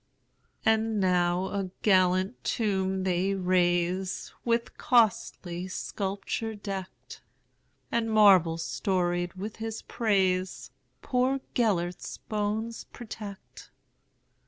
And 0.65 0.99
now 0.99 1.45
a 1.49 1.69
gallant 1.83 2.43
tomb 2.43 3.03
they 3.03 3.35
raise, 3.35 4.33
With 4.43 4.75
costly 4.75 5.67
sculpture 5.67 6.55
decked; 6.55 7.21
And 7.91 8.09
marbles 8.09 8.65
storied 8.65 9.35
with 9.35 9.57
his 9.57 9.83
praisePoor 9.83 11.41
Gêlert's 11.53 12.17
bones 12.17 12.85
protect. 12.85 13.69